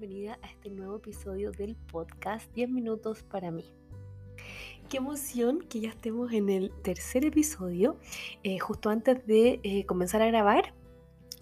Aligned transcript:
bienvenida 0.00 0.38
a 0.40 0.46
este 0.46 0.70
nuevo 0.70 0.96
episodio 0.96 1.52
del 1.52 1.76
podcast 1.76 2.50
10 2.54 2.70
minutos 2.70 3.22
para 3.22 3.50
mí. 3.50 3.70
Qué 4.88 4.96
emoción 4.96 5.60
que 5.68 5.80
ya 5.80 5.90
estemos 5.90 6.32
en 6.32 6.48
el 6.48 6.72
tercer 6.82 7.26
episodio. 7.26 7.98
Eh, 8.42 8.58
justo 8.58 8.88
antes 8.88 9.26
de 9.26 9.60
eh, 9.62 9.84
comenzar 9.84 10.22
a 10.22 10.26
grabar, 10.26 10.72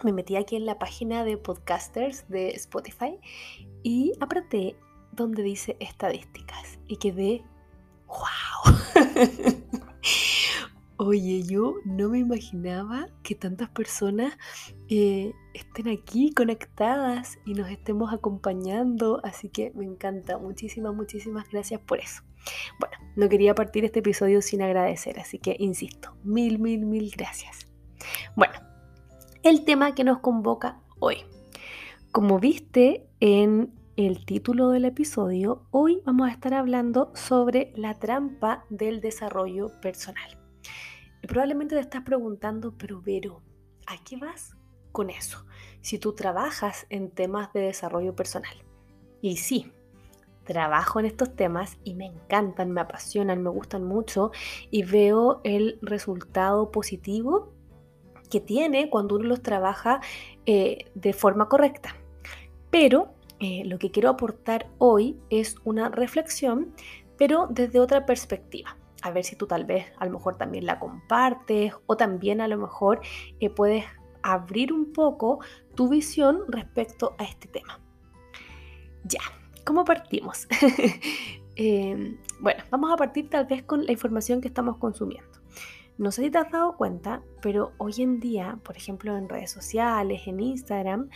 me 0.03 0.13
metí 0.13 0.35
aquí 0.35 0.57
en 0.57 0.67
la 0.67 0.77
página 0.77 1.23
de 1.23 1.37
podcasters 1.37 2.29
de 2.29 2.51
Spotify 2.51 3.21
y 3.85 4.15
apreté 4.19 4.75
donde 5.13 5.45
dice 5.45 5.77
estadísticas 5.79 6.81
y 6.89 6.97
quedé, 6.97 7.45
wow. 8.09 8.75
Oye, 11.01 11.45
yo 11.45 11.77
no 11.85 12.09
me 12.09 12.19
imaginaba 12.19 13.07
que 13.23 13.37
tantas 13.37 13.69
personas 13.69 14.37
eh, 14.89 15.33
estén 15.55 15.87
aquí 15.87 16.33
conectadas 16.35 17.39
y 17.47 17.55
nos 17.55 17.71
estemos 17.71 18.13
acompañando, 18.13 19.21
así 19.23 19.49
que 19.49 19.71
me 19.77 19.85
encanta. 19.85 20.39
Muchísimas, 20.39 20.93
muchísimas 20.97 21.49
gracias 21.51 21.81
por 21.83 22.01
eso. 22.01 22.23
Bueno, 22.81 22.97
no 23.15 23.29
quería 23.29 23.55
partir 23.55 23.85
este 23.85 24.01
episodio 24.01 24.43
sin 24.43 24.61
agradecer, 24.61 25.21
así 25.21 25.39
que 25.39 25.55
insisto, 25.61 26.17
mil, 26.25 26.59
mil, 26.59 26.85
mil 26.85 27.13
gracias. 27.17 27.69
Bueno, 28.35 28.55
el 29.45 29.65
tema 29.65 29.95
que 29.95 30.03
nos 30.03 30.19
convoca 30.19 30.81
hoy. 30.99 31.19
Como 32.11 32.41
viste 32.41 33.07
en 33.21 33.73
el 33.97 34.25
título 34.25 34.71
del 34.71 34.85
episodio, 34.85 35.63
hoy 35.71 36.01
vamos 36.05 36.29
a 36.29 36.33
estar 36.33 36.55
hablando 36.55 37.13
sobre 37.15 37.73
la 37.77 37.95
trampa 38.01 38.65
del 38.69 39.01
desarrollo 39.01 39.71
personal. 39.81 40.38
Y 41.23 41.27
probablemente 41.27 41.75
te 41.75 41.81
estás 41.81 42.03
preguntando, 42.03 42.75
pero 42.77 43.01
Vero, 43.01 43.43
¿a 43.87 44.03
qué 44.05 44.17
vas 44.17 44.57
con 44.93 45.11
eso? 45.11 45.45
Si 45.81 45.99
tú 45.99 46.15
trabajas 46.15 46.87
en 46.91 47.11
temas 47.11 47.53
de 47.53 47.61
desarrollo 47.61 48.15
personal. 48.15 48.55
Y 49.21 49.39
sí, 49.39 49.73
trabajo 50.45 50.99
en 50.99 51.07
estos 51.07 51.37
temas 51.37 51.77
y 51.85 51.95
me 51.95 52.07
encantan, 52.07 52.71
me 52.71 52.81
apasionan, 52.81 53.43
me 53.43 53.51
gustan 53.51 53.85
mucho 53.85 54.31
y 54.71 54.83
veo 54.83 55.41
el 55.45 55.79
resultado 55.83 56.71
positivo 56.71 57.53
que 58.31 58.41
tiene 58.41 58.91
cuando 58.91 59.17
uno 59.17 59.25
los 59.25 59.43
trabaja 59.43 60.01
eh, 60.47 60.91
de 60.95 61.13
forma 61.13 61.49
correcta. 61.49 61.97
Pero 62.71 63.15
eh, 63.41 63.63
lo 63.67 63.79
que 63.79 63.91
quiero 63.91 64.09
aportar 64.09 64.69
hoy 64.79 65.19
es 65.31 65.57
una 65.65 65.91
reflexión, 65.91 66.75
pero 67.17 67.47
desde 67.51 67.81
otra 67.81 68.07
perspectiva 68.07 68.77
a 69.09 69.13
ver 69.13 69.25
si 69.25 69.37
tú 69.37 69.47
tal 69.47 69.65
vez 69.65 69.87
a 69.99 70.07
lo 70.07 70.13
mejor 70.13 70.37
también 70.37 70.67
la 70.67 70.79
compartes 70.79 71.73
o 71.87 71.97
también 71.97 72.41
a 72.41 72.49
lo 72.49 72.59
mejor 72.59 73.01
eh, 73.41 73.51
puedes 73.51 73.85
abrir 74.23 74.73
un 74.73 74.93
poco 74.93 75.41
tu 75.75 75.89
visión 75.89 76.43
respecto 76.49 77.15
a 77.19 77.25
este 77.25 77.49
tema. 77.49 77.81
Ya, 79.05 79.21
¿cómo 79.65 79.85
partimos? 79.85 80.47
Em, 81.61 82.17
bueno, 82.39 82.63
vamos 82.71 82.93
a 82.93 82.97
partir 82.97 83.29
tal 83.31 83.47
vez 83.47 83.65
con 83.65 83.85
la 83.85 83.91
información 83.91 84.41
que 84.41 84.47
estamos 84.47 84.77
consumiendo. 84.77 85.41
No 85.99 86.13
sé 86.13 86.23
si 86.23 86.31
te 86.31 86.39
has 86.39 86.53
dado 86.53 86.77
cuenta, 86.77 87.21
pero 87.43 87.73
hoy 87.79 87.95
en 87.99 88.21
día, 88.21 88.61
por 88.63 88.77
ejemplo, 88.77 89.17
en 89.17 89.29
redes 89.29 89.51
sociales, 89.51 90.23
en 90.27 90.39
Instagram, 90.39 91.11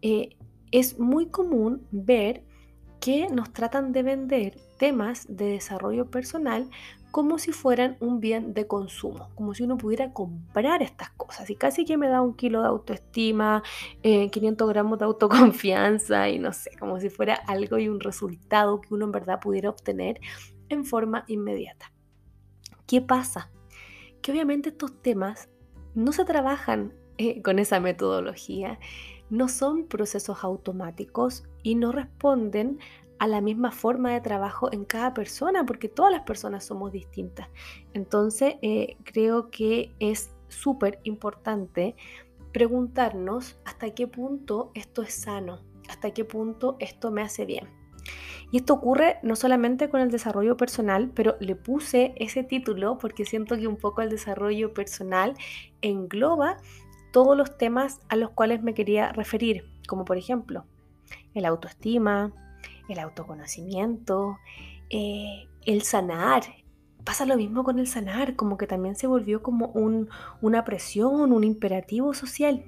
eh, 0.00 0.36
es 0.70 1.00
muy 1.00 1.26
común 1.26 1.84
ver 1.90 2.44
que 3.00 3.28
nos 3.28 3.52
tratan 3.52 3.90
de 3.90 4.04
vender 4.04 4.60
temas 4.78 5.26
de 5.28 5.46
desarrollo 5.46 6.10
personal 6.10 6.70
como 7.10 7.38
si 7.38 7.52
fueran 7.52 7.96
un 8.00 8.20
bien 8.20 8.54
de 8.54 8.66
consumo, 8.66 9.30
como 9.34 9.54
si 9.54 9.62
uno 9.62 9.78
pudiera 9.78 10.12
comprar 10.12 10.82
estas 10.82 11.10
cosas. 11.10 11.48
Y 11.50 11.56
casi 11.56 11.84
que 11.84 11.96
me 11.96 12.08
da 12.08 12.20
un 12.20 12.34
kilo 12.34 12.62
de 12.62 12.68
autoestima, 12.68 13.62
500 14.02 14.68
eh, 14.68 14.72
gramos 14.72 14.98
de 14.98 15.04
autoconfianza 15.06 16.28
y 16.28 16.38
no 16.38 16.52
sé, 16.52 16.70
como 16.78 17.00
si 17.00 17.08
fuera 17.08 17.34
algo 17.34 17.78
y 17.78 17.88
un 17.88 18.00
resultado 18.00 18.80
que 18.80 18.94
uno 18.94 19.06
en 19.06 19.12
verdad 19.12 19.40
pudiera 19.40 19.70
obtener 19.70 20.20
en 20.68 20.84
forma 20.84 21.24
inmediata. 21.28 21.92
¿Qué 22.86 23.00
pasa? 23.00 23.50
Que 24.22 24.32
obviamente 24.32 24.70
estos 24.70 25.00
temas 25.02 25.48
no 25.94 26.12
se 26.12 26.24
trabajan 26.24 26.92
eh, 27.16 27.42
con 27.42 27.58
esa 27.58 27.80
metodología, 27.80 28.78
no 29.30 29.48
son 29.48 29.86
procesos 29.86 30.44
automáticos 30.44 31.44
y 31.62 31.74
no 31.74 31.92
responden 31.92 32.78
a 33.18 33.26
la 33.26 33.40
misma 33.40 33.72
forma 33.72 34.12
de 34.12 34.20
trabajo 34.20 34.72
en 34.72 34.84
cada 34.84 35.14
persona, 35.14 35.64
porque 35.66 35.88
todas 35.88 36.12
las 36.12 36.22
personas 36.22 36.64
somos 36.64 36.92
distintas. 36.92 37.48
Entonces, 37.94 38.56
eh, 38.62 38.96
creo 39.04 39.50
que 39.50 39.92
es 39.98 40.30
súper 40.48 41.00
importante 41.04 41.96
preguntarnos 42.52 43.58
hasta 43.64 43.90
qué 43.90 44.06
punto 44.06 44.70
esto 44.74 45.02
es 45.02 45.14
sano, 45.14 45.60
hasta 45.88 46.12
qué 46.12 46.24
punto 46.24 46.76
esto 46.80 47.10
me 47.10 47.22
hace 47.22 47.44
bien. 47.44 47.68
Y 48.50 48.58
esto 48.58 48.74
ocurre 48.74 49.18
no 49.22 49.36
solamente 49.36 49.90
con 49.90 50.00
el 50.00 50.10
desarrollo 50.10 50.56
personal, 50.56 51.10
pero 51.14 51.36
le 51.40 51.54
puse 51.54 52.14
ese 52.16 52.42
título 52.44 52.96
porque 52.98 53.26
siento 53.26 53.56
que 53.56 53.66
un 53.66 53.76
poco 53.76 54.00
el 54.00 54.08
desarrollo 54.08 54.72
personal 54.72 55.34
engloba 55.82 56.56
todos 57.12 57.36
los 57.36 57.58
temas 57.58 58.00
a 58.08 58.16
los 58.16 58.30
cuales 58.30 58.62
me 58.62 58.74
quería 58.74 59.12
referir, 59.12 59.64
como 59.86 60.04
por 60.04 60.16
ejemplo 60.16 60.64
el 61.34 61.44
autoestima, 61.44 62.32
el 62.88 62.98
autoconocimiento, 62.98 64.38
eh, 64.90 65.46
el 65.64 65.82
sanar. 65.82 66.42
Pasa 67.04 67.24
lo 67.24 67.36
mismo 67.36 67.64
con 67.64 67.78
el 67.78 67.86
sanar, 67.86 68.36
como 68.36 68.58
que 68.58 68.66
también 68.66 68.96
se 68.96 69.06
volvió 69.06 69.42
como 69.42 69.66
un, 69.68 70.08
una 70.42 70.64
presión, 70.64 71.32
un 71.32 71.44
imperativo 71.44 72.12
social. 72.14 72.64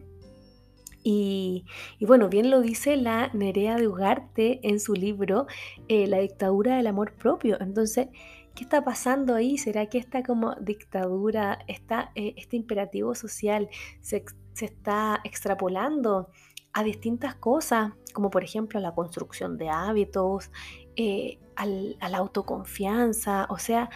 Y, 1.02 1.64
bueno, 2.00 2.28
bien 2.28 2.50
lo 2.50 2.60
dice 2.60 2.96
la 2.96 3.30
Nerea 3.32 3.76
de 3.76 3.88
Ugarte 3.88 4.60
en 4.62 4.80
su 4.80 4.92
libro 4.94 5.46
eh, 5.88 6.06
La 6.06 6.18
dictadura 6.18 6.76
del 6.76 6.86
amor 6.86 7.14
propio. 7.14 7.58
Entonces, 7.60 8.08
¿qué 8.54 8.64
está 8.64 8.84
pasando 8.84 9.34
ahí? 9.34 9.56
¿Será 9.56 9.86
que 9.86 9.98
esta 9.98 10.22
como 10.22 10.54
dictadura, 10.56 11.58
esta, 11.68 12.12
eh, 12.14 12.34
este 12.36 12.56
imperativo 12.56 13.14
social 13.14 13.68
se 14.02 14.24
está 14.60 15.20
extrapolando 15.24 16.28
a 16.72 16.82
distintas 16.82 17.34
cosas, 17.34 17.92
como 18.12 18.30
por 18.30 18.44
ejemplo 18.44 18.80
la 18.80 18.94
construcción 18.94 19.56
de 19.56 19.68
hábitos, 19.68 20.50
eh, 20.96 21.38
a 21.56 21.66
la 21.66 22.18
autoconfianza. 22.18 23.46
O 23.50 23.58
sea, 23.58 23.90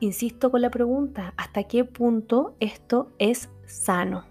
insisto 0.00 0.50
con 0.50 0.62
la 0.62 0.70
pregunta, 0.70 1.34
¿hasta 1.36 1.64
qué 1.64 1.84
punto 1.84 2.54
esto 2.60 3.12
es 3.18 3.50
sano? 3.66 4.24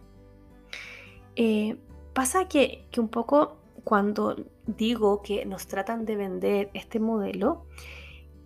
Eh, 1.35 1.77
pasa 2.13 2.47
que, 2.47 2.87
que 2.91 2.99
un 2.99 3.09
poco 3.09 3.57
cuando 3.83 4.35
digo 4.65 5.21
que 5.21 5.45
nos 5.45 5.67
tratan 5.67 6.05
de 6.05 6.15
vender 6.15 6.69
este 6.73 6.99
modelo, 6.99 7.65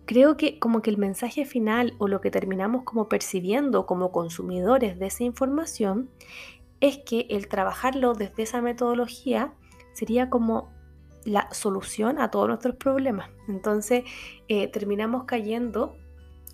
creo 0.04 0.36
que 0.36 0.58
como 0.58 0.82
que 0.82 0.90
el 0.90 0.96
mensaje 0.96 1.44
final 1.44 1.94
o 1.98 2.08
lo 2.08 2.20
que 2.20 2.30
terminamos 2.30 2.82
como 2.84 3.08
percibiendo 3.08 3.86
como 3.86 4.10
consumidores 4.10 4.98
de 4.98 5.06
esa 5.06 5.24
información 5.24 6.08
es 6.80 6.98
que 6.98 7.26
el 7.30 7.48
trabajarlo 7.48 8.14
desde 8.14 8.42
esa 8.42 8.60
metodología 8.60 9.52
sería 9.92 10.30
como 10.30 10.72
la 11.24 11.48
solución 11.52 12.20
a 12.20 12.30
todos 12.30 12.48
nuestros 12.48 12.76
problemas. 12.76 13.30
Entonces 13.48 14.04
eh, 14.48 14.68
terminamos 14.68 15.24
cayendo 15.24 15.96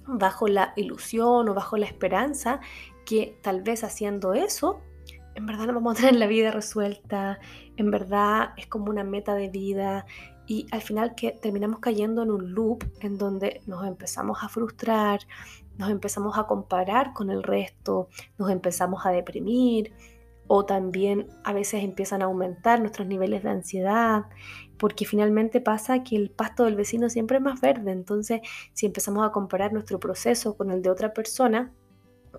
bajo 0.06 0.48
la 0.48 0.72
ilusión 0.76 1.48
o 1.48 1.54
bajo 1.54 1.76
la 1.76 1.86
esperanza 1.86 2.60
que 3.04 3.38
tal 3.42 3.62
vez 3.62 3.84
haciendo 3.84 4.34
eso, 4.34 4.80
en 5.34 5.46
verdad 5.46 5.66
no 5.66 5.74
vamos 5.74 5.98
a 5.98 6.00
tener 6.00 6.16
la 6.16 6.26
vida 6.26 6.50
resuelta, 6.50 7.38
en 7.76 7.90
verdad 7.90 8.50
es 8.56 8.66
como 8.66 8.90
una 8.90 9.04
meta 9.04 9.34
de 9.34 9.48
vida 9.48 10.06
y 10.46 10.66
al 10.70 10.82
final 10.82 11.14
que 11.14 11.32
terminamos 11.32 11.80
cayendo 11.80 12.22
en 12.22 12.30
un 12.30 12.52
loop 12.52 12.84
en 13.00 13.16
donde 13.16 13.62
nos 13.66 13.86
empezamos 13.86 14.42
a 14.42 14.48
frustrar, 14.48 15.20
nos 15.78 15.90
empezamos 15.90 16.38
a 16.38 16.46
comparar 16.46 17.12
con 17.12 17.30
el 17.30 17.42
resto, 17.42 18.08
nos 18.38 18.50
empezamos 18.50 19.04
a 19.06 19.10
deprimir, 19.10 19.92
o 20.46 20.64
también 20.66 21.28
a 21.42 21.52
veces 21.52 21.82
empiezan 21.82 22.22
a 22.22 22.26
aumentar 22.26 22.80
nuestros 22.80 23.06
niveles 23.06 23.42
de 23.42 23.50
ansiedad, 23.50 24.24
porque 24.78 25.04
finalmente 25.06 25.60
pasa 25.60 26.02
que 26.02 26.16
el 26.16 26.30
pasto 26.30 26.64
del 26.64 26.76
vecino 26.76 27.08
siempre 27.08 27.38
es 27.38 27.42
más 27.42 27.60
verde, 27.60 27.92
entonces 27.92 28.40
si 28.72 28.86
empezamos 28.86 29.26
a 29.26 29.32
comparar 29.32 29.72
nuestro 29.72 29.98
proceso 29.98 30.56
con 30.56 30.70
el 30.70 30.82
de 30.82 30.90
otra 30.90 31.12
persona, 31.14 31.72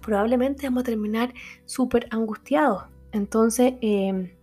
probablemente 0.02 0.68
vamos 0.68 0.82
a 0.82 0.86
terminar 0.86 1.34
súper 1.66 2.08
angustiados. 2.12 2.84
Entonces, 3.12 3.76
em, 3.82 4.34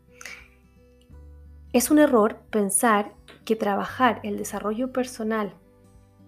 es 1.73 1.91
un 1.91 1.99
error 1.99 2.41
pensar 2.50 3.15
que 3.44 3.56
trabajar 3.56 4.20
el 4.23 4.38
desarrollo 4.38 4.93
personal 4.93 5.55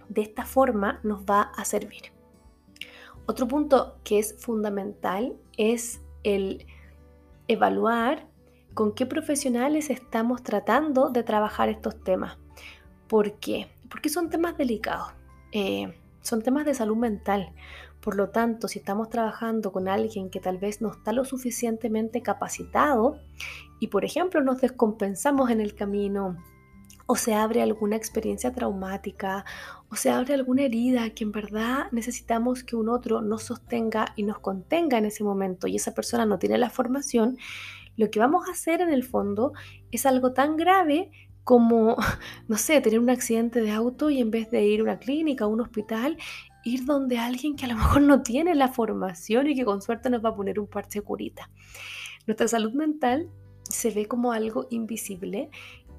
de 0.09 0.23
esta 0.23 0.45
forma 0.45 1.01
nos 1.03 1.25
va 1.25 1.43
a 1.43 1.65
servir. 1.65 2.13
Otro 3.27 3.49
punto 3.49 3.99
que 4.05 4.19
es 4.19 4.37
fundamental 4.39 5.37
es 5.57 6.03
el 6.23 6.67
evaluar 7.49 8.27
con 8.75 8.93
qué 8.93 9.07
profesionales 9.07 9.91
estamos 9.91 10.43
tratando 10.43 11.11
de 11.11 11.23
trabajar 11.23 11.69
estos 11.69 12.03
temas. 12.03 12.37
¿Por 13.09 13.39
qué? 13.39 13.69
Porque 13.89 14.09
son 14.09 14.31
temas 14.31 14.57
delicados, 14.57 15.13
eh, 15.53 15.95
son 16.21 16.43
temas 16.43 16.65
de 16.67 16.75
salud 16.75 16.97
mental. 16.97 17.53
Por 18.01 18.17
lo 18.17 18.31
tanto, 18.31 18.69
si 18.69 18.81
estamos 18.81 19.09
trabajando 19.09 19.73
con 19.73 19.89
alguien 19.89 20.29
que 20.29 20.41
tal 20.41 20.59
vez 20.59 20.83
no 20.83 20.91
está 20.91 21.13
lo 21.13 21.25
suficientemente 21.25 22.21
capacitado 22.21 23.19
y, 23.81 23.89
por 23.89 24.05
ejemplo, 24.05 24.43
nos 24.43 24.61
descompensamos 24.61 25.51
en 25.51 25.61
el 25.61 25.75
camino 25.75 26.37
o 27.07 27.17
se 27.17 27.35
abre 27.35 27.63
alguna 27.63 27.97
experiencia 27.97 28.53
traumática, 28.53 29.45
o 29.95 29.97
se 29.97 30.11
abre 30.11 30.35
alguna 30.35 30.63
herida 30.63 31.11
que 31.11 31.23
en 31.23 31.31
verdad 31.31 31.87
necesitamos 31.93 32.65
que 32.65 32.75
un 32.75 32.89
otro 32.89 33.23
nos 33.23 33.45
sostenga 33.45 34.07
y 34.17 34.25
nos 34.25 34.41
contenga 34.41 34.99
en 34.99 35.05
ese 35.05 35.23
momento 35.23 35.69
y 35.69 35.77
esa 35.77 35.95
persona 35.95 36.27
no 36.27 36.41
tiene 36.41 36.59
la 36.59 36.69
formación, 36.69 37.39
lo 37.97 38.11
que 38.11 38.19
vamos 38.19 38.49
a 38.49 38.51
hacer 38.51 38.81
en 38.81 38.93
el 38.93 39.05
fondo 39.05 39.53
es 39.93 40.05
algo 40.05 40.33
tan 40.33 40.57
grave 40.57 41.13
como, 41.45 41.95
no 42.49 42.59
sé, 42.59 42.81
tener 42.81 42.99
un 42.99 43.09
accidente 43.09 43.61
de 43.61 43.71
auto 43.71 44.11
y 44.11 44.19
en 44.19 44.33
vez 44.33 44.51
de 44.51 44.67
ir 44.67 44.81
a 44.81 44.83
una 44.83 44.99
clínica 44.99 45.47
o 45.47 45.51
un 45.51 45.61
hospital, 45.61 46.17
ir 46.65 46.85
donde 46.87 47.19
alguien 47.19 47.55
que 47.55 47.67
a 47.67 47.69
lo 47.69 47.77
mejor 47.77 48.03
no 48.03 48.25
tiene 48.25 48.57
la 48.57 48.67
formación 48.67 49.47
y 49.47 49.55
que 49.55 49.65
con 49.65 49.81
suerte 49.81 50.11
nos 50.11 50.25
va 50.25 50.31
a 50.31 50.35
poner 50.35 50.59
un 50.59 50.67
parche 50.67 51.03
curita. 51.03 51.53
Nuestra 52.27 52.49
salud 52.49 52.73
mental 52.73 53.31
se 53.63 53.93
ve 53.93 54.07
como 54.07 54.33
algo 54.33 54.67
invisible 54.71 55.51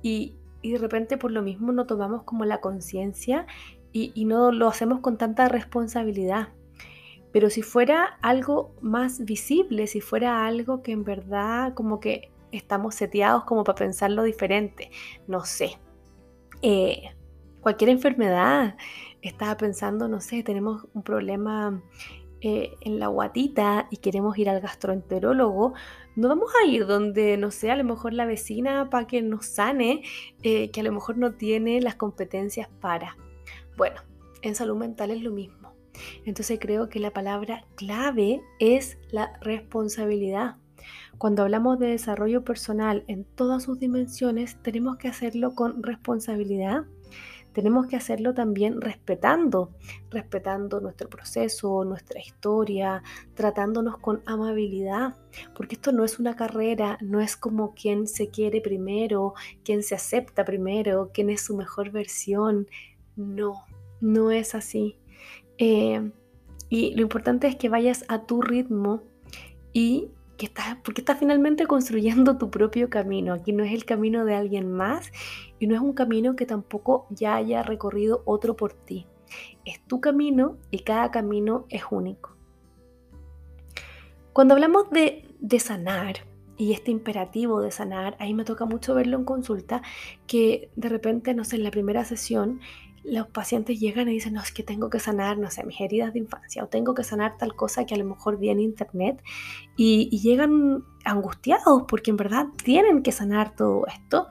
y, 0.01 0.35
y 0.61 0.73
de 0.73 0.79
repente 0.79 1.17
por 1.17 1.31
lo 1.31 1.41
mismo 1.41 1.71
no 1.71 1.85
tomamos 1.85 2.23
como 2.23 2.43
la 2.43 2.59
conciencia 2.59 3.47
y, 3.97 4.25
no 4.25 4.51
lo 4.51 4.67
hacemos 4.67 4.99
con 4.99 5.17
tanta 5.17 5.47
responsabilidad. 5.47 6.49
Pero 7.31 7.49
si 7.49 7.61
fuera 7.61 8.17
algo 8.21 8.75
más 8.81 9.23
visible, 9.23 9.87
si 9.87 10.01
fuera 10.01 10.45
algo 10.45 10.83
que 10.83 10.91
en 10.91 11.05
verdad 11.05 11.73
como 11.73 12.01
que 12.01 12.31
estamos 12.51 12.95
seteados 12.95 13.45
como 13.45 13.63
para 13.63 13.77
pensarlo 13.77 14.23
diferente, 14.23 14.91
no 15.27 15.45
sé, 15.45 15.77
eh, 16.61 17.03
cualquier 17.61 17.89
enfermedad, 17.89 18.75
estaba 19.21 19.55
pensando, 19.55 20.09
no 20.09 20.19
sé, 20.19 20.43
tenemos 20.43 20.87
un 20.93 21.01
problema 21.01 21.81
eh, 22.41 22.73
en 22.81 22.99
la 22.99 23.07
guatita 23.07 23.87
y 23.91 23.97
queremos 23.97 24.37
ir 24.37 24.49
al 24.49 24.59
gastroenterólogo, 24.59 25.73
no 26.17 26.27
vamos 26.27 26.51
a 26.61 26.67
ir 26.67 26.85
donde, 26.85 27.37
no 27.37 27.49
sé, 27.51 27.71
a 27.71 27.75
lo 27.77 27.85
mejor 27.85 28.13
la 28.13 28.25
vecina 28.25 28.89
para 28.89 29.07
que 29.07 29.21
nos 29.21 29.45
sane, 29.45 30.03
eh, 30.43 30.69
que 30.71 30.81
a 30.81 30.83
lo 30.83 30.91
mejor 30.91 31.17
no 31.17 31.33
tiene 31.33 31.81
las 31.81 31.95
competencias 31.95 32.67
para. 32.81 33.17
Bueno, 33.77 34.01
en 34.41 34.55
salud 34.55 34.77
mental 34.77 35.11
es 35.11 35.21
lo 35.21 35.31
mismo. 35.31 35.73
Entonces 36.25 36.59
creo 36.59 36.89
que 36.89 36.99
la 36.99 37.11
palabra 37.11 37.65
clave 37.75 38.41
es 38.59 38.97
la 39.11 39.37
responsabilidad. 39.41 40.57
Cuando 41.17 41.43
hablamos 41.43 41.79
de 41.79 41.87
desarrollo 41.87 42.43
personal 42.43 43.03
en 43.07 43.23
todas 43.23 43.63
sus 43.63 43.79
dimensiones, 43.79 44.61
tenemos 44.61 44.97
que 44.97 45.07
hacerlo 45.07 45.55
con 45.55 45.81
responsabilidad 45.81 46.85
tenemos 47.55 47.87
que 47.87 47.95
hacerlo 47.95 48.33
también 48.33 48.81
respetando, 48.81 49.71
respetando 50.11 50.81
nuestro 50.81 51.07
proceso, 51.07 51.85
nuestra 51.85 52.19
historia, 52.19 53.01
tratándonos 53.33 53.97
con 53.97 54.21
amabilidad, 54.25 55.15
porque 55.55 55.75
esto 55.75 55.93
no 55.93 56.03
es 56.03 56.19
una 56.19 56.35
carrera, 56.35 56.97
no 56.99 57.21
es 57.21 57.37
como 57.37 57.73
quien 57.73 58.07
se 58.07 58.27
quiere 58.27 58.59
primero, 58.59 59.35
quien 59.63 59.83
se 59.83 59.95
acepta 59.95 60.43
primero, 60.43 61.11
quién 61.13 61.29
es 61.29 61.45
su 61.45 61.55
mejor 61.55 61.91
versión. 61.91 62.67
No, 63.15 63.63
no 64.01 64.31
es 64.31 64.55
así. 64.55 64.97
Eh, 65.57 66.11
y 66.69 66.95
lo 66.95 67.01
importante 67.01 67.47
es 67.47 67.55
que 67.55 67.69
vayas 67.69 68.05
a 68.07 68.25
tu 68.25 68.41
ritmo 68.41 69.03
y 69.73 70.09
que 70.37 70.47
estás, 70.47 70.77
porque 70.83 71.01
estás 71.01 71.19
finalmente 71.19 71.65
construyendo 71.65 72.37
tu 72.37 72.49
propio 72.49 72.89
camino. 72.89 73.33
Aquí 73.33 73.53
no 73.53 73.63
es 73.63 73.71
el 73.71 73.85
camino 73.85 74.25
de 74.25 74.35
alguien 74.35 74.71
más 74.71 75.11
y 75.59 75.67
no 75.67 75.75
es 75.75 75.81
un 75.81 75.93
camino 75.93 76.35
que 76.35 76.45
tampoco 76.45 77.07
ya 77.09 77.35
haya 77.35 77.63
recorrido 77.63 78.21
otro 78.25 78.55
por 78.55 78.73
ti. 78.73 79.07
Es 79.63 79.81
tu 79.87 80.01
camino 80.01 80.57
y 80.71 80.79
cada 80.79 81.11
camino 81.11 81.65
es 81.69 81.83
único. 81.89 82.35
Cuando 84.33 84.53
hablamos 84.53 84.89
de, 84.89 85.23
de 85.39 85.59
sanar 85.59 86.17
y 86.57 86.73
este 86.73 86.91
imperativo 86.91 87.61
de 87.61 87.71
sanar, 87.71 88.17
ahí 88.19 88.33
me 88.33 88.43
toca 88.43 88.65
mucho 88.65 88.93
verlo 88.95 89.17
en 89.17 89.23
consulta, 89.23 89.81
que 90.27 90.69
de 90.75 90.89
repente, 90.89 91.33
no 91.33 91.43
sé, 91.43 91.55
en 91.55 91.63
la 91.63 91.71
primera 91.71 92.03
sesión 92.03 92.59
los 93.05 93.27
pacientes 93.27 93.79
llegan 93.79 94.09
y 94.09 94.13
dicen, 94.13 94.33
no, 94.33 94.41
es 94.41 94.51
que 94.51 94.63
tengo 94.63 94.89
que 94.89 94.99
sanar, 94.99 95.37
no 95.37 95.51
sé, 95.51 95.63
mis 95.63 95.79
heridas 95.79 96.13
de 96.13 96.19
infancia 96.19 96.63
o 96.63 96.67
tengo 96.67 96.95
que 96.95 97.03
sanar 97.03 97.37
tal 97.37 97.55
cosa 97.55 97.85
que 97.85 97.93
a 97.93 97.97
lo 97.97 98.05
mejor 98.05 98.39
vi 98.39 98.49
en 98.49 98.59
internet 98.59 99.21
y, 99.77 100.09
llegan 100.25 100.83
angustiados 101.03 101.83
porque 101.87 102.09
en 102.09 102.17
verdad 102.17 102.47
tienen 102.63 103.03
que 103.03 103.11
sanar 103.11 103.55
todo 103.55 103.85
esto 103.85 104.27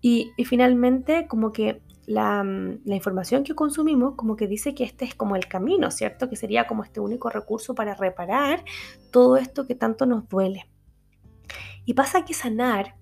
y, 0.00 0.32
finalmente 0.44 1.26
como 1.26 1.52
que 1.52 1.82
la, 2.06 2.44
la, 2.84 2.94
información 2.94 3.42
que 3.42 3.54
consumimos 3.54 4.14
como 4.14 4.36
que 4.36 4.46
dice 4.46 4.74
que 4.74 4.84
este 4.84 5.04
es 5.04 5.14
como 5.14 5.34
el 5.34 5.48
camino, 5.48 5.90
¿cierto? 5.90 6.28
Que 6.28 6.36
sería 6.36 6.66
como 6.66 6.84
este 6.84 7.00
único 7.00 7.28
recurso 7.28 7.74
para 7.74 7.94
reparar 7.94 8.64
todo 9.10 9.36
esto 9.36 9.66
que 9.66 9.74
tanto 9.74 10.06
nos 10.06 10.28
duele. 10.28 10.68
Y 11.84 11.94
pasa 11.94 12.24
que 12.24 12.34
sanar 12.34 12.96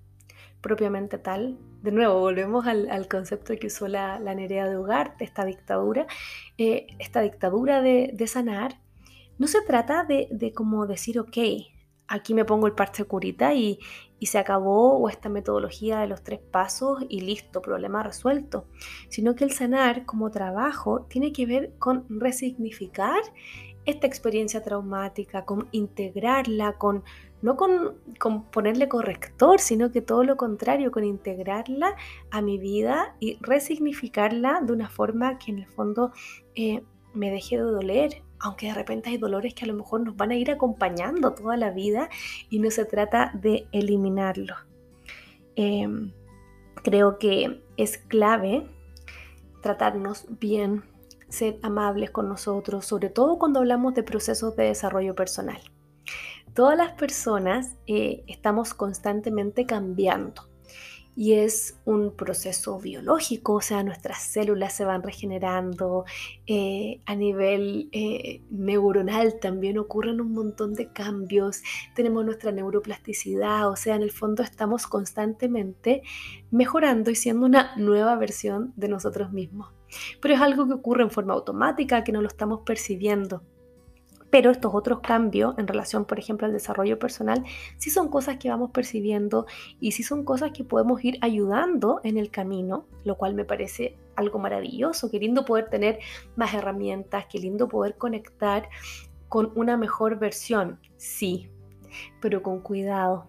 propiamente 0.61 1.17
tal. 1.17 1.57
De 1.81 1.91
nuevo, 1.91 2.19
volvemos 2.19 2.65
al, 2.67 3.07
concepto 3.07 3.53
que 3.59 3.67
usó 3.67 3.87
la, 3.87 4.19
la, 4.19 4.35
Nerea 4.35 4.67
de 4.67 4.77
Hogar, 4.77 5.17
de 5.17 5.25
esta 5.25 5.45
dictadura, 5.45 6.05
eh, 6.57 6.87
esta 6.99 7.21
dictadura 7.21 7.81
de, 7.81 8.27
sanar, 8.27 8.79
no 9.37 9.47
se 9.47 9.61
trata 9.61 10.03
de, 10.03 10.27
de, 10.31 10.53
como 10.53 10.85
decir, 10.85 11.19
ok, 11.19 11.37
aquí 12.07 12.33
me 12.33 12.45
pongo 12.45 12.67
el 12.67 12.73
parche 12.73 13.05
curita 13.05 13.53
y, 13.53 13.79
y 14.19 14.27
se 14.27 14.37
acabó, 14.37 14.99
o 14.99 15.09
esta 15.09 15.29
metodología 15.29 15.99
de 15.99 16.07
los 16.07 16.23
tres 16.23 16.39
pasos 16.39 17.03
y 17.09 17.21
listo, 17.21 17.61
problema 17.63 18.03
resuelto, 18.03 18.67
sino 19.09 19.33
que 19.33 19.43
el 19.43 19.51
sanar 19.51 20.05
como 20.05 20.29
trabajo 20.29 21.07
tiene 21.09 21.33
que 21.33 21.47
ver 21.47 21.73
con 21.79 22.05
resignificar 22.07 23.21
esta 23.85 24.05
experiencia 24.05 24.61
traumática, 24.61 25.45
con 25.45 25.67
integrarla, 25.71 26.73
con 26.77 27.03
no 27.41 27.57
con, 27.57 27.95
ponerle 28.51 28.87
corrector, 28.87 29.59
sino 29.59 29.91
que 29.91 30.01
todo 30.01 30.23
lo 30.23 30.37
contrario, 30.37 30.91
con 30.91 31.03
integrarla 31.03 31.95
a 32.29 32.41
mi 32.41 32.57
vida 32.57 33.15
y 33.19 33.37
resignificarla 33.41 34.61
de 34.61 34.73
una 34.73 34.89
forma 34.89 35.37
que 35.39 35.51
en 35.51 35.59
el 35.59 35.67
fondo 35.67 36.11
eh, 36.55 36.83
me 37.13 37.31
deje 37.31 37.57
de 37.57 37.63
doler, 37.63 38.21
aunque 38.39 38.67
de 38.67 38.73
repente 38.73 39.09
hay 39.09 39.17
dolores 39.17 39.53
que 39.53 39.65
a 39.65 39.67
lo 39.67 39.73
mejor 39.73 40.01
nos 40.01 40.15
van 40.15 40.31
a 40.31 40.35
ir 40.35 40.51
acompañando 40.51 41.33
toda 41.33 41.57
la 41.57 41.71
vida 41.71 42.09
y 42.49 42.59
no 42.59 42.69
se 42.71 42.85
trata 42.85 43.31
de 43.33 43.67
eliminarlos. 43.71 44.57
Em, 45.55 46.13
creo 46.83 47.17
que 47.17 47.61
es 47.77 47.97
clave 47.97 48.67
tratarnos 49.61 50.25
bien, 50.39 50.83
ser 51.27 51.59
amables 51.61 52.11
con 52.11 52.27
nosotros, 52.27 52.85
sobre 52.85 53.09
todo 53.09 53.37
cuando 53.37 53.59
hablamos 53.59 53.93
de 53.93 54.03
procesos 54.03 54.55
de 54.55 54.65
desarrollo 54.65 55.15
personal 55.15 55.61
todas 56.53 56.77
las 56.77 56.93
personas 56.93 57.75
eh, 57.87 58.23
estamos 58.27 58.73
constantemente 58.73 59.65
cambiando 59.65 60.51
y 61.15 61.33
es 61.33 61.79
un 61.85 62.15
proceso 62.15 62.79
biológico, 62.79 63.53
o 63.53 63.61
sea, 63.61 63.83
nuestras 63.83 64.23
células 64.23 64.73
se 64.73 64.85
van 64.85 65.03
regenerando, 65.03 66.05
eh, 66.47 67.01
a 67.05 67.15
nivel 67.15 67.89
eh, 67.91 68.41
neuronal 68.49 69.39
también 69.39 69.77
ocurren 69.77 70.21
un 70.21 70.31
montón 70.31 70.73
de 70.73 70.91
cambios, 70.91 71.61
tenemos 71.95 72.23
nuestra 72.23 72.51
neuroplasticidad, 72.51 73.69
o 73.69 73.75
sea, 73.75 73.95
en 73.95 74.03
el 74.03 74.11
fondo 74.11 74.41
estamos 74.41 74.87
constantemente 74.87 76.01
mejorando 76.49 77.11
y 77.11 77.15
siendo 77.15 77.45
una 77.45 77.75
nueva 77.75 78.15
versión 78.15 78.73
de 78.75 78.87
nosotros 78.87 79.31
mismos. 79.31 79.73
Pero 80.21 80.35
es 80.35 80.41
algo 80.41 80.67
que 80.67 80.73
ocurre 80.73 81.03
en 81.03 81.11
forma 81.11 81.33
automática, 81.33 82.05
que 82.05 82.13
no 82.13 82.21
lo 82.21 82.29
estamos 82.29 82.61
percibiendo. 82.65 83.43
Pero 84.31 84.49
estos 84.49 84.73
otros 84.73 85.01
cambios 85.01 85.55
en 85.59 85.67
relación, 85.67 86.05
por 86.05 86.17
ejemplo, 86.17 86.47
al 86.47 86.53
desarrollo 86.53 86.97
personal, 86.97 87.43
sí 87.77 87.89
son 87.89 88.07
cosas 88.09 88.37
que 88.37 88.49
vamos 88.49 88.71
percibiendo 88.71 89.45
y 89.79 89.91
sí 89.91 90.03
son 90.03 90.23
cosas 90.23 90.51
que 90.51 90.63
podemos 90.63 91.03
ir 91.03 91.17
ayudando 91.21 91.99
en 92.03 92.17
el 92.17 92.31
camino, 92.31 92.85
lo 93.03 93.17
cual 93.17 93.35
me 93.35 93.45
parece 93.45 93.97
algo 94.15 94.39
maravilloso. 94.39 95.11
Qué 95.11 95.19
lindo 95.19 95.45
poder 95.45 95.69
tener 95.69 95.99
más 96.35 96.53
herramientas, 96.53 97.25
qué 97.29 97.39
lindo 97.39 97.67
poder 97.67 97.97
conectar 97.97 98.69
con 99.27 99.51
una 99.55 99.77
mejor 99.77 100.17
versión, 100.17 100.79
sí, 100.97 101.49
pero 102.19 102.41
con 102.41 102.61
cuidado, 102.61 103.27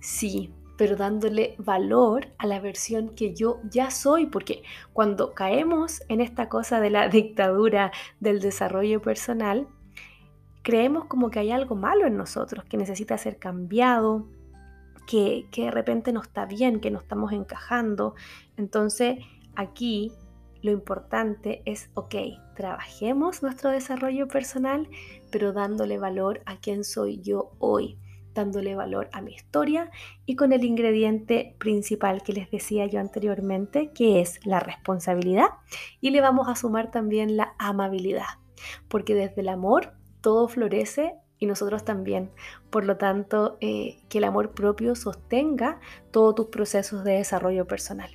sí, 0.00 0.52
pero 0.76 0.96
dándole 0.96 1.54
valor 1.58 2.28
a 2.38 2.46
la 2.46 2.60
versión 2.60 3.10
que 3.10 3.34
yo 3.34 3.60
ya 3.70 3.90
soy, 3.90 4.26
porque 4.26 4.62
cuando 4.92 5.34
caemos 5.34 6.02
en 6.08 6.20
esta 6.20 6.48
cosa 6.48 6.80
de 6.80 6.90
la 6.90 7.08
dictadura 7.08 7.92
del 8.20 8.40
desarrollo 8.40 9.00
personal, 9.02 9.68
creemos 10.62 11.06
como 11.06 11.30
que 11.30 11.40
hay 11.40 11.50
algo 11.50 11.74
malo 11.74 12.06
en 12.06 12.16
nosotros, 12.16 12.64
que 12.64 12.76
necesita 12.76 13.18
ser 13.18 13.38
cambiado, 13.38 14.28
que, 15.06 15.48
de 15.54 15.70
repente 15.70 16.12
no 16.12 16.22
está 16.22 16.46
bien, 16.46 16.80
que 16.80 16.90
no 16.90 16.98
estamos 16.98 17.32
encajando. 17.32 18.14
Entonces 18.56 19.18
aquí 19.54 20.12
lo 20.62 20.70
importante 20.70 21.62
es, 21.64 21.90
ok, 21.94 22.14
trabajemos 22.54 23.42
nuestro 23.42 23.70
desarrollo 23.70 24.28
personal, 24.28 24.88
pero 25.30 25.52
dándole 25.52 25.98
valor 25.98 26.40
a 26.46 26.56
quién 26.56 26.84
soy 26.84 27.20
yo 27.20 27.50
hoy, 27.58 27.98
dándole 28.32 28.76
valor 28.76 29.10
a 29.12 29.20
mi 29.20 29.34
historia 29.34 29.90
y 30.24 30.36
con 30.36 30.52
el 30.52 30.64
ingrediente 30.64 31.56
principal 31.58 32.22
que 32.22 32.32
les 32.32 32.50
decía 32.50 32.86
yo 32.86 33.00
anteriormente, 33.00 33.90
que 33.92 34.20
es 34.20 34.38
la 34.46 34.60
responsabilidad. 34.60 35.48
Y 36.00 36.10
le 36.10 36.20
vamos 36.20 36.48
a 36.48 36.54
sumar 36.54 36.92
también 36.92 37.36
la 37.36 37.54
amabilidad, 37.58 38.38
porque 38.88 39.14
desde 39.16 39.40
el 39.40 39.48
amor 39.48 39.94
todo 40.22 40.48
florece 40.48 41.16
y 41.38 41.46
nosotros 41.46 41.84
también. 41.84 42.30
Por 42.70 42.84
lo 42.84 42.96
tanto, 42.96 43.58
eh, 43.60 43.98
que 44.08 44.18
el 44.18 44.24
amor 44.24 44.52
propio 44.52 44.94
sostenga 44.94 45.80
todos 46.10 46.34
tus 46.36 46.46
procesos 46.46 47.04
de 47.04 47.14
desarrollo 47.14 47.66
personal. 47.66 48.10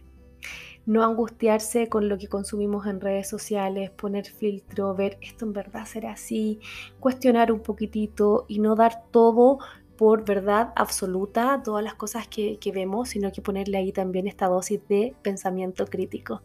no 0.86 1.04
angustiarse 1.04 1.90
con 1.90 2.08
lo 2.08 2.18
que 2.18 2.30
consumimos 2.30 2.88
en 2.88 3.02
redes 3.02 3.28
sociales, 3.28 3.90
poner 3.92 4.26
filtro, 4.26 4.96
ver 4.96 5.18
esto 5.20 5.44
en 5.44 5.52
verdad 5.52 5.84
será 5.86 6.14
así, 6.14 6.62
cuestionar 7.02 7.52
un 7.52 7.60
poquitito 7.60 8.46
y 8.48 8.60
no 8.60 8.76
dar 8.76 9.04
todo 9.12 9.60
por 9.98 10.24
verdad 10.24 10.72
absoluta 10.76 11.62
todas 11.64 11.84
las 11.84 11.96
cosas 11.96 12.28
que, 12.28 12.60
vemos, 12.74 13.10
sino 13.10 13.32
que 13.32 13.42
ponerle 13.42 13.78
ahí 13.78 13.92
también 13.92 14.28
esta 14.28 14.48
dosis 14.48 14.80
de 14.88 15.16
pensamiento 15.24 15.86
crítico. 15.88 16.42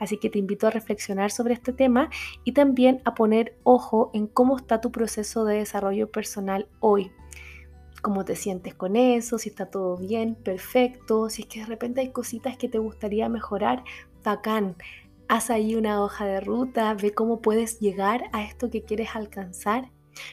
Así 0.00 0.18
que 0.18 0.28
te 0.28 0.38
invito 0.38 0.66
a 0.66 0.70
reflexionar 0.70 1.30
sobre 1.30 1.54
este 1.54 1.72
tema 1.72 2.10
y 2.44 2.52
también 2.52 3.00
a 3.04 3.14
poner 3.14 3.56
ojo 3.62 4.10
en 4.12 4.26
cómo 4.26 4.56
está 4.56 4.80
tu 4.80 4.90
proceso 4.90 5.44
de 5.44 5.58
desarrollo 5.58 6.10
personal 6.10 6.68
hoy. 6.80 7.12
Cómo 8.02 8.24
te 8.24 8.36
sientes 8.36 8.74
con 8.74 8.96
eso, 8.96 9.38
si 9.38 9.48
está 9.48 9.66
todo 9.66 9.96
bien, 9.96 10.34
perfecto, 10.34 11.30
si 11.30 11.42
es 11.42 11.48
que 11.48 11.60
de 11.60 11.66
repente 11.66 12.00
hay 12.00 12.10
cositas 12.10 12.56
que 12.56 12.68
te 12.68 12.78
gustaría 12.78 13.28
mejorar, 13.28 13.84
bacán. 14.24 14.76
Haz 15.28 15.50
ahí 15.50 15.74
una 15.74 16.02
hoja 16.02 16.24
de 16.24 16.40
ruta, 16.40 16.94
ve 16.94 17.12
cómo 17.12 17.40
puedes 17.40 17.80
llegar 17.80 18.24
a 18.32 18.44
esto 18.44 18.70
que 18.70 18.82
quieres 18.82 19.16
alcanzar 19.16 19.90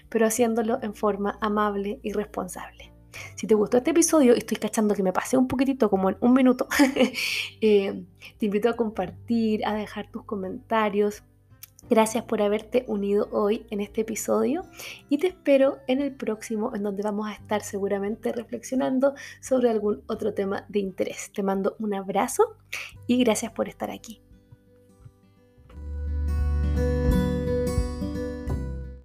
pero 0.09 0.25
haciéndolo 0.25 0.79
en 0.81 0.93
forma 0.93 1.37
amable 1.41 1.99
y 2.03 2.13
responsable. 2.13 2.93
Si 3.35 3.47
te 3.47 3.55
gustó 3.55 3.77
este 3.77 3.91
episodio, 3.91 4.33
estoy 4.33 4.57
cachando 4.57 4.95
que 4.95 5.03
me 5.03 5.13
pasé 5.13 5.37
un 5.37 5.47
poquitito, 5.47 5.89
como 5.89 6.09
en 6.09 6.17
un 6.19 6.33
minuto, 6.33 6.67
eh, 7.61 8.03
te 8.37 8.45
invito 8.45 8.69
a 8.69 8.75
compartir, 8.75 9.65
a 9.65 9.73
dejar 9.73 10.09
tus 10.11 10.23
comentarios. 10.23 11.23
Gracias 11.89 12.23
por 12.23 12.41
haberte 12.41 12.85
unido 12.87 13.27
hoy 13.31 13.65
en 13.69 13.81
este 13.81 14.01
episodio 14.01 14.63
y 15.09 15.17
te 15.17 15.27
espero 15.27 15.79
en 15.87 15.99
el 15.99 16.15
próximo 16.15 16.73
en 16.73 16.81
donde 16.81 17.03
vamos 17.03 17.27
a 17.27 17.33
estar 17.33 17.61
seguramente 17.61 18.31
reflexionando 18.31 19.15
sobre 19.41 19.69
algún 19.69 20.01
otro 20.07 20.33
tema 20.33 20.65
de 20.69 20.79
interés. 20.79 21.31
Te 21.33 21.43
mando 21.43 21.75
un 21.79 21.93
abrazo 21.93 22.55
y 23.05 23.21
gracias 23.21 23.51
por 23.51 23.67
estar 23.67 23.91
aquí. 23.91 24.21